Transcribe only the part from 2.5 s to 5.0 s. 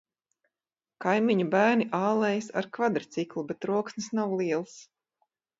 ar kvadriciklu, bet troksnis nav liels.